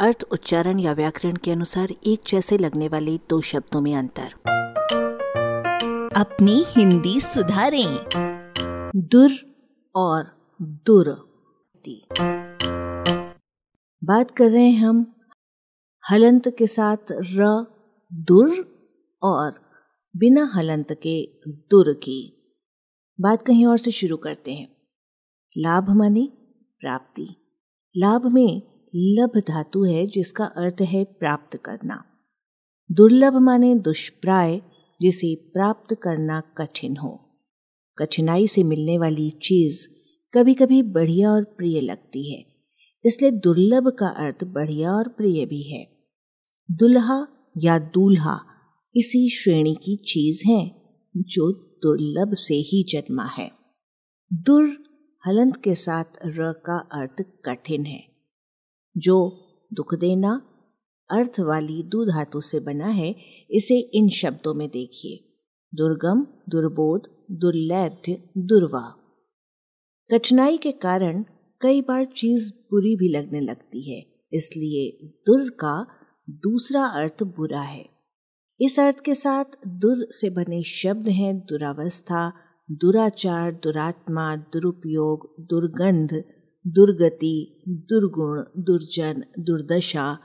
[0.00, 4.32] अर्थ, उच्चारण या व्याकरण के अनुसार एक जैसे लगने वाले दो शब्दों में अंतर।
[6.16, 8.04] अपनी हिंदी सुधारें।
[8.96, 9.30] दुर
[9.96, 10.24] और
[10.62, 11.04] दुर।
[14.04, 15.14] बात कर रहे हैं हम
[16.10, 17.66] हलंत के साथ र,
[18.12, 18.50] दुर
[19.22, 19.52] और
[20.16, 22.52] बिना हलंत के दुर की।
[23.20, 24.76] बात कहीं और से शुरू करते हैं।
[25.58, 26.28] लाभ माने
[26.80, 27.28] प्राप्ति।
[27.96, 32.04] लाभ में लभ धातु है जिसका अर्थ है प्राप्त करना।
[32.92, 34.62] दुर्लभ माने दुष्प्राय,
[35.02, 37.30] जिसे प्राप्त करना कठिन हो।
[37.98, 39.88] कठिनाई से मिलने वाली चीज़
[40.34, 42.46] कभी कभी बढ़िया और प्रिय लगती है।
[43.04, 45.88] इसलिए दुर्लभ का अर्थ बढ़िया और प्रिय भी है।
[46.70, 47.26] दुल्हा
[47.58, 48.40] या दूल्हा
[48.96, 50.72] इसी श्रेणी की चीज़ है
[51.16, 53.52] जो दुर्लभ से ही जन्मा है।
[54.32, 54.76] दुर
[55.26, 58.09] हलंत के साथ र का अर्थ कठिन है।
[58.96, 59.16] जो
[59.72, 60.30] दुख देना
[61.10, 63.14] अर्थ वाली दु धातु से बना है,
[63.50, 65.16] इसे इन शब्दों में देखिए।
[65.72, 68.82] दुर्गम, दुर्बोध, दुर्लैध्य, दुर्वा।
[70.10, 71.24] कठिनाई के कारण
[71.60, 74.00] कई बार चीज़ बुरी भी लगने लगती है,
[74.32, 75.86] इसलिए दुर का
[76.28, 77.84] दूसरा अर्थ बुरा है।
[78.60, 82.32] इस अर्थ के साथ दुर से बने शब्द हैं दुरावस्था,
[82.70, 86.22] दुराचार, दुरात्मा, दुरुपयोग, दुर्गंध
[86.66, 90.18] दुर्गति, दुर्गुण, दुर्जन, दुर्दशा,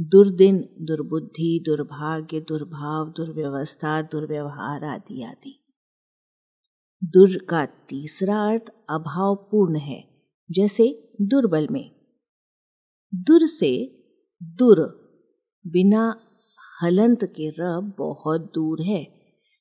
[0.00, 5.62] दुर्दिन, दुर्बुद्धि, दुर्भाग्य, दुर्भाव, दुर्व्यवस्था, दुर्व्यवहार आदि आदि।
[7.04, 10.08] दुर का तीसरा अर्थ अभावपूर्ण है,
[10.50, 11.90] जैसे दुर्बल में।
[13.14, 14.02] दुर से
[14.42, 15.06] दुर
[15.66, 16.20] बिना
[16.82, 19.12] हलंत के र बहुत दूर है,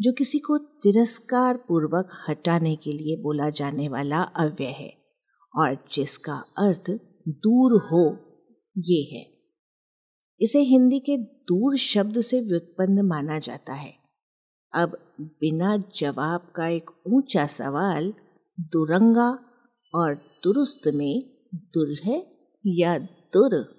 [0.00, 5.05] जो किसी को तिरस्कार पूर्वक हटाने के लिए बोला जाने वाला अव्यय है।
[5.56, 6.90] और जिसका अर्थ
[7.28, 8.18] दूर हो,
[8.78, 9.36] ये है।
[10.40, 13.94] इसे हिंदी के दूर शब्द से व्युत्पन्न माना जाता है।
[14.74, 18.14] अब बिना जवाब का एक ऊँचा सवाल,
[18.60, 19.38] दुरंगा
[19.94, 22.98] और दुरुस्त में दुर है या
[23.36, 23.76] दुर?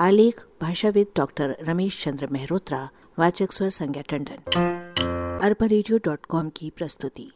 [0.00, 4.42] आलेख, भाषाविद डॉक्टर रमेश चंद्र मेहरोत्रा, वाचक स्वर संज्ञा टंडन।
[5.42, 7.30] अरबा की प्रस्तुति।